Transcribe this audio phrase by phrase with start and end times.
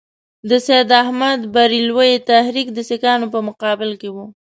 [0.49, 4.25] د سید احمدبرېلوي تحریک د سیکهانو په مقابل کې وو.